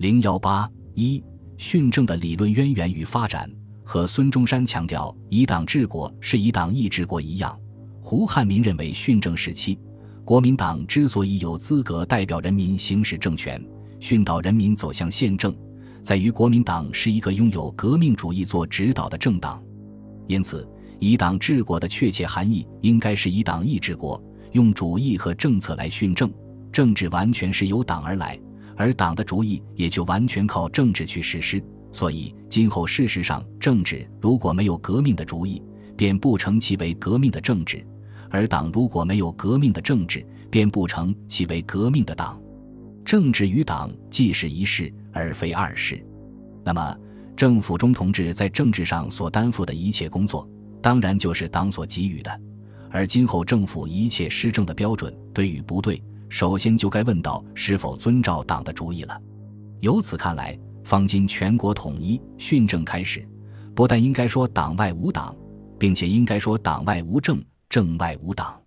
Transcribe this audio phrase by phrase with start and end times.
[0.00, 1.22] 零幺八一
[1.58, 3.46] 训政的理论渊源与发展，
[3.84, 7.54] 和孙中山强调以党治国是以党意治国一样，
[8.00, 9.78] 胡汉民认为训政时期，
[10.24, 13.62] 国民党之所以有资格代表人民行使政权，
[13.98, 15.54] 训导人民走向宪政，
[16.00, 19.62] 在于国民党是一个拥有革命主义做指导的政党，
[20.26, 20.66] 因此
[20.98, 24.18] 以党治国的确切含义应该是以党意治国，
[24.52, 26.32] 用主义和政策来训政，
[26.72, 28.40] 政治完全是由党而来。
[28.80, 35.62] 而党的主意也就完全靠政治去实施，所以今后事实上，政治如果没有革命的主意，
[35.98, 37.84] 便不成其为革命的政治；
[38.30, 42.40] 而党如果没有革命的政治，便不成其为革命的党。
[43.04, 46.02] 政治与党既是一事，而非二事。
[46.64, 46.96] 那么，
[47.36, 50.48] 政府中同志在政治上所担负的一切工作，
[50.80, 52.30] 当然就是党所给予的；
[52.90, 56.02] 而今后政府一切施政的标准，对与不对。
[56.30, 59.20] 首先就该问到是否遵照党的主意了。
[59.80, 63.28] 由此看来，方今全国统一训政开始，
[63.74, 65.36] 不但应该说党外无党，
[65.76, 68.58] 并且应该说党外无政，政外无党。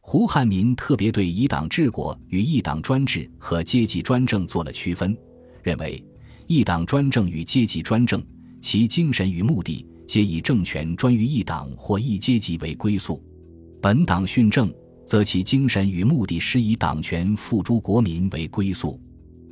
[0.00, 5.16] 胡汉民特别对以党治国与一党专制和阶级专政做了区分，
[5.62, 6.04] 认为
[6.46, 8.22] 一党专政与阶级专政，
[8.60, 13.22] 其精神与目的皆以政权专于一党或一阶级为归宿。
[13.80, 14.70] 本党训政。
[15.08, 19.00] 则其精神与目的是以党权付诸国民为归宿，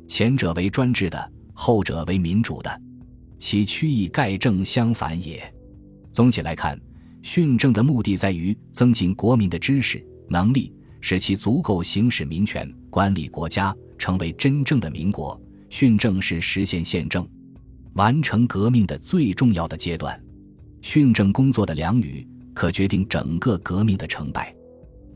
[0.07, 2.81] 前者为专制的，后者为民主的，
[3.39, 5.51] 其区异盖正相反也。
[6.13, 6.79] 总体来看，
[7.23, 15.41] 训政的目的在于增进国民的知识能力，使其足够行使民权，管理国家，成为真正的民国。
[15.71, 17.27] 训政是实现宪政、
[17.93, 20.23] 完成革命的最重要的阶段。
[20.83, 24.53] 训政工作的良与，可决定整个革命的成败。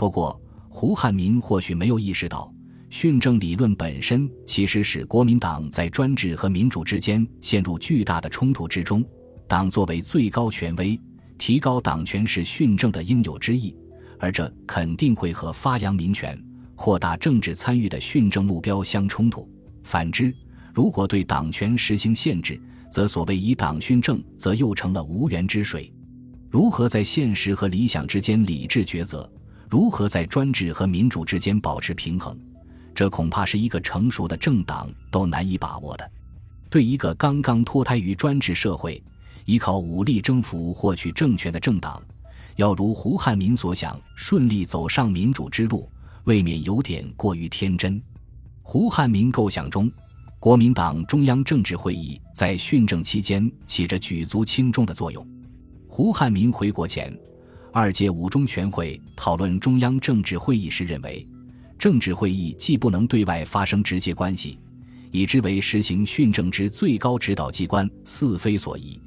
[0.01, 2.51] 不过，胡汉民或许没有意识到，
[2.89, 9.05] 训政理论本身其实使国民党在专制和民主之间陷入巨大的冲突之中。
[9.47, 10.99] 党作为最高权威，
[11.37, 13.75] 提高党权是训政的应有之义，
[14.17, 16.35] 而这肯定会和发扬民权、
[16.73, 19.47] 扩大政治参与的训政目标相冲突。
[19.83, 20.35] 反之，
[20.73, 22.59] 如果对党权实行限制，
[22.89, 25.93] 则所谓以党训政，则又成了无源之水。
[26.49, 29.31] 如何在现实和理想之间理智抉择？
[29.71, 32.37] 如何在专制和民主之间保持平衡，
[32.93, 36.11] 这恐怕是一个成熟的政党都难以把握的。
[36.69, 39.01] 对一个刚刚脱胎于专制社会、
[39.45, 42.03] 依靠武力征服获取政权的政党，
[42.57, 45.89] 要如胡汉民所想顺利走上民主之路，
[46.25, 48.01] 未免有点过于天真。
[48.63, 49.89] 胡汉民构想中，
[50.37, 55.25] 国民党中央政治会议在训政期间起着举足轻重的作用。
[55.87, 57.17] 胡汉民回国前。
[57.73, 61.25] 二届五中全会讨论中央政治会议时认为，
[61.79, 64.59] 政治会议既不能对外发生直接关系，
[65.09, 68.99] 以之为实行训政之最高指导机关，似非所宜。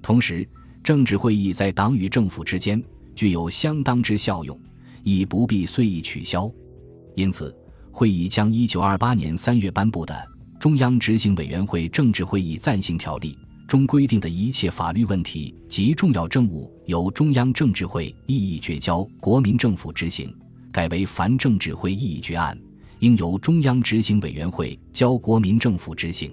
[0.00, 0.46] 同时，
[0.82, 2.80] 政治会议在党与政府之间
[3.16, 4.56] 具有相当之效用，
[5.02, 6.48] 亦不必随意取消。
[7.16, 7.52] 因此，
[7.90, 10.14] 会议将一九二八年三月颁布的
[10.60, 13.36] 《中央执行委员会政治会议暂行条例》。
[13.66, 20.32] 中规定的一切法律问题及重要政务，由中央政治会议决交国民政府执行，
[20.70, 22.56] 改为凡政治会议决案，
[22.98, 26.30] 应由中央执行委员会交国民政府执行。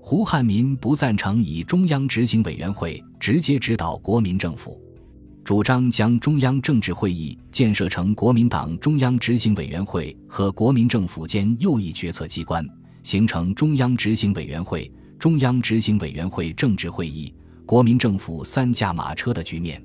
[0.00, 4.80] 胡汉民不赞成以中央执行委员会直接指导国民政府，
[5.44, 12.64] 主张将中央政治会议建设成国民党中央执行委员会和国民政府间右翼决策机关，
[13.02, 14.90] 形成中央执行委员会。
[15.18, 17.34] 中央执行委员会政治会议、
[17.66, 19.82] 国民政府三驾马车的局面，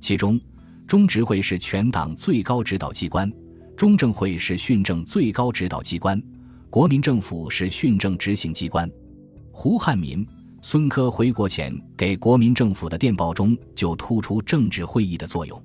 [0.00, 0.38] 其中，
[0.84, 3.32] 中执会是全党最高指导机关，
[3.76, 6.20] 中正会是训政最高指导机关，
[6.70, 8.90] 国民政府是训政执行机关。
[9.52, 10.26] 胡汉民、
[10.60, 15.62] 孙科回国前给国民政府的电报中就突出政治会议的作用，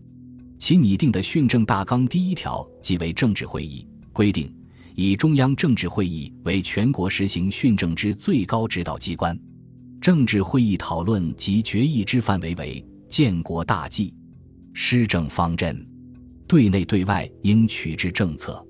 [0.60, 4.54] 其拟定的训政大纲第一条即为政治会议，规定。
[5.02, 9.40] 以中央政治会议为全国实行训政之最高指导机关，
[10.02, 14.14] 政治会议讨论及决议之范围为建国大计、
[14.74, 15.82] 施政方针、
[16.50, 18.62] 对内对外应取之政策、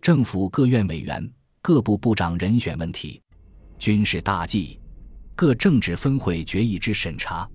[0.00, 1.30] 政府各院委员、
[1.60, 3.20] 各部部长人选问题、
[3.78, 4.80] 军事大计、
[5.34, 7.46] 各政治分会决议之审查。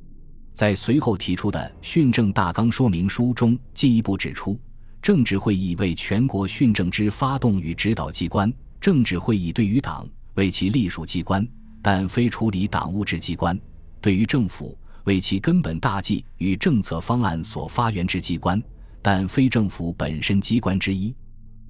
[0.54, 4.60] 在随后提出的训政大纲说明书中，进一步指出。
[5.02, 11.46] 政治会议为全国训政之发动与指导机关，政治会议对于党为其隶属机关，
[11.82, 13.58] 但非处理党务之机关；
[14.00, 18.62] 对于政府为其根本大计与政策方案所发源之机关，
[19.02, 21.16] 但非政府本身机关之一。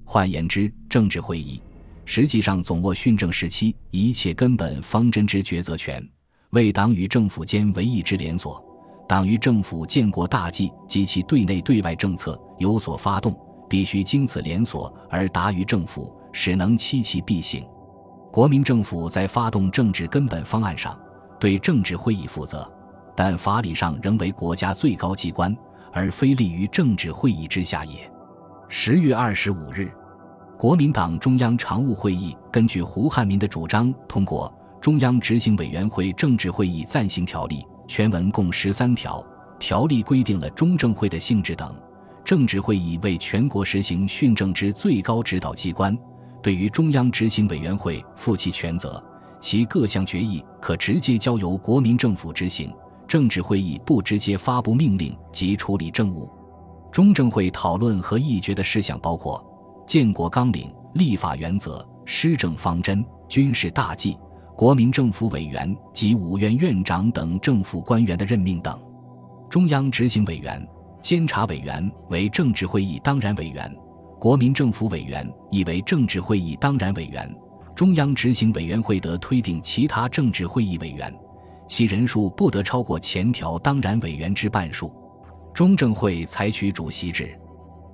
[0.04, 1.58] 换言之，政治会议
[2.04, 6.06] 实际上总握训政时期一切根本方针之抉择权，
[6.50, 8.62] 为党与政府间唯一之连锁。
[9.08, 13.36] 党与政府建国大计及其对内对外政策有所发动，
[13.68, 17.66] 必须经此连锁而达于政府，使能期其必行。
[18.32, 20.98] 国民政府在发动政治根本方案上，
[21.38, 22.66] 对政治会议负责，
[23.14, 25.54] 但法理上仍为国家最高机关，
[25.92, 28.10] 而非立于政治会议之下也。
[28.68, 29.92] 十月二十五日，
[30.56, 34.50] 国民党中央常务会议根据胡汉民的主张，通过
[34.80, 37.56] 《中央执行委员会政治会议暂行条例》。
[37.88, 39.22] 全文共十三条，
[39.58, 41.76] 条例规定了中正会的性质等。
[42.24, 45.96] 政治会议为全国实行训政之最高指导机关，
[46.42, 49.02] 对于中央执行委员会负其全责，
[49.40, 52.72] 其各项决议可直接交由国民政府执行。
[53.08, 56.30] 政治会议不直接发布命令及处理政务。
[56.90, 59.44] 中正会讨论和议决的事项包括
[59.86, 64.16] 建国纲领、立法原则、施政方针、军事大计。
[64.56, 68.78] 国民政府委员及五院院长等政府官员的任命等，
[69.50, 70.64] 中央执行委员、
[71.02, 73.70] 监察委员为政治会议当然委员，
[74.20, 77.28] 国民政府委员亦为政治会议当然委员。
[77.74, 81.12] 中央执行委员会得推定其他政治会议委员，
[81.66, 84.94] 其人数不得超过前条当然委员之半数。
[85.52, 87.36] 中正会采取主席制，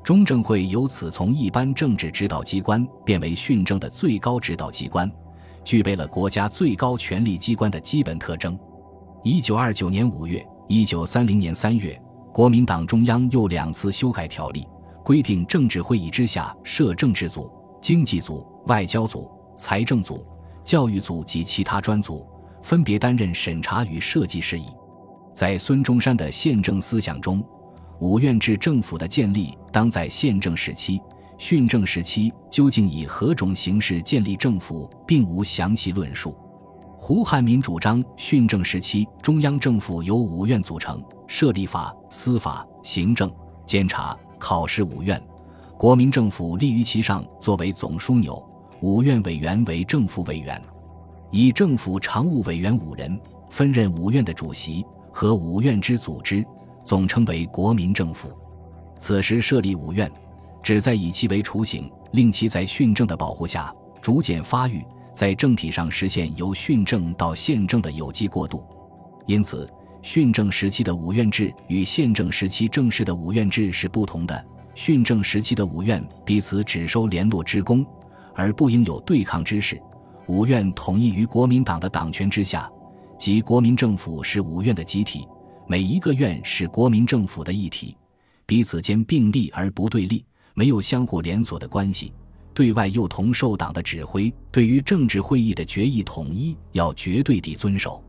[0.05, 5.11] 中正会由此从一般政治指导机关变为训政的最高指导机关。
[5.65, 8.59] 具备了国家最高权力机关的基本特征。
[9.23, 12.01] 一九二九年五月、一九三零年三月，
[12.39, 14.65] 国民党中央又两次修改条例，
[15.05, 17.51] 规定政治会议之下设政治组、
[17.83, 20.25] 经济组、外交组、财政组、
[20.63, 22.25] 教育组及其他专组，
[22.63, 24.67] 分别担任审查与设计事宜。
[25.35, 27.45] 在孙中山的宪政思想中，
[27.99, 31.01] 五院制政府的建立当在宪政时期。
[31.39, 36.37] 训政时期究竟以何种形式建立政府，并无详细论述。
[37.01, 43.33] 胡汉民主张训政时期中央政府由五院组成，设立法、司法、行政、
[43.65, 45.23] 监察、考试五院，
[45.79, 48.45] 国民政府立于其上，作为总枢纽，
[48.81, 50.61] 五院委员为政府委员，
[51.31, 53.19] 以政府常务委员五人
[53.49, 56.45] 分任五院的主席和五院之组织，
[56.85, 58.29] 总称为国民政府。
[58.99, 60.11] 此时设立五院。
[60.61, 63.73] 旨在以其为雏形，令其在训政的保护下
[64.03, 64.85] 逐渐发育，
[65.19, 68.63] 在政体上实现由训政到宪政的有机过渡。
[69.27, 69.69] 因此，
[70.01, 74.47] 训政时期的五院制与宪政时期正式的五院制是不同的。
[74.77, 77.85] 训政时期的五院彼此只收联络之功，
[78.33, 79.77] 而不应有对抗之势。
[80.29, 82.71] 五院统一于国民党的党权之下，
[83.19, 85.27] 即国民政府是五院的集体，
[85.67, 87.97] 每一个院是国民政府的一体，
[88.47, 90.25] 彼此间并立而不对立。
[90.55, 92.13] 没有相互连锁的关系，
[92.59, 94.35] 对外又同受党的指挥。
[94.51, 98.03] 对于政治会议的决议统一，要绝对地遵守。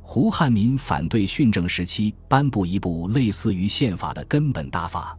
[0.00, 5.18] 胡汉民反对训政时期颁布一部类似于宪法的根本大法。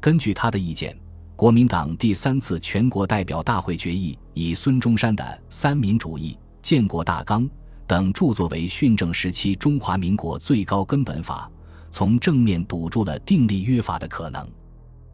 [0.00, 0.96] 根据他的意见，
[1.34, 7.44] 国民党第三次全国代表大会决议以孙中山的《三民主义》《建国大纲》
[7.88, 11.50] 等著作为训政时期中华民国最高根本法，
[11.90, 14.48] 从正面堵住了订立约法的可能。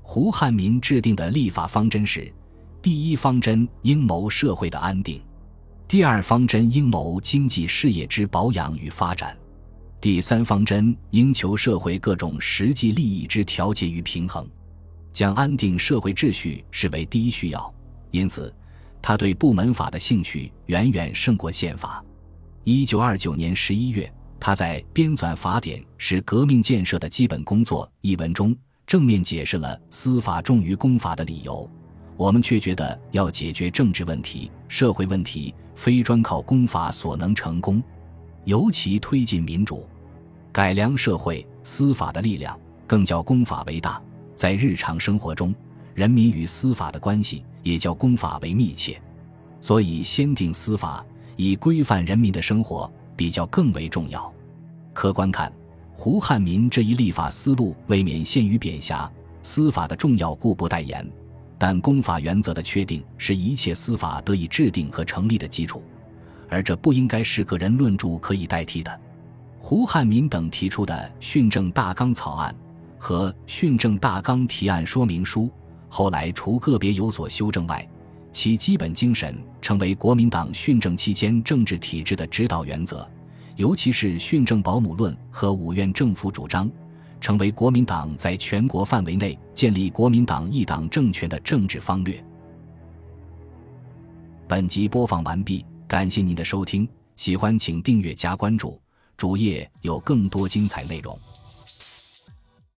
[0.03, 2.31] 胡汉民制定的立法方针是：
[2.81, 5.21] 第一方针应谋社会的安定；
[5.89, 9.31] 第二方针应谋经济事业之保养与发展；
[10.01, 14.49] 第三方针应求社会各种实际利益之调节与平衡，
[15.13, 17.75] 将安定社会秩序视为第一需要。
[18.13, 18.55] 因此，
[19.03, 22.03] 他对部门法的兴趣远远胜过宪法。
[22.63, 28.57] 一九二九年十一月，他在《编纂法典是革命建设的基本工作》一文中。
[28.87, 31.71] 正面解释了司法重于公法的理由，
[32.19, 37.81] 我们却觉得要解决政治问题、社会问题，非专靠公法所能成功。
[38.45, 39.87] 尤其推进民主、
[40.51, 42.59] 改良社会，司法的力量
[42.89, 44.03] 更叫公法为大。
[44.35, 45.55] 在日常生活中，
[45.95, 49.01] 人民与司法的关系也叫公法为密切，
[49.61, 51.07] 所以先定司法，
[51.37, 54.31] 以规范人民的生活，比较更为重要。
[54.93, 55.53] 客观看。
[56.01, 59.11] 胡汉民这一立法思路未免限于贬狭，
[59.43, 61.05] 司法的重要固不待言，
[61.59, 65.83] 但公法原则的确定是一切司法得以制定和成立的基础，
[66.49, 69.01] 而这不应该是个人论著可以代替的。
[69.59, 72.55] 胡汉民等提出的《训政大纲》草案
[72.97, 75.43] 和《训政大纲提案说明书》，
[75.89, 77.87] 后来除个别有所修正外，
[78.31, 83.07] 其基本精神成为国民党训政期间政治体制的指导原则。
[83.57, 86.71] 尤其是训政保姆论和五院政府主张，
[87.21, 92.23] 成为国民党在全国范围内建立国民党一党政权的政治方略。
[94.47, 98.81] 本集播放完毕，感谢您的收听，喜欢请订阅加关注，
[99.17, 101.19] 主页有更多精彩内容。